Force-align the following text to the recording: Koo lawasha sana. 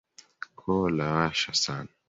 Koo 0.59 0.81
lawasha 0.97 1.53
sana. 1.63 1.89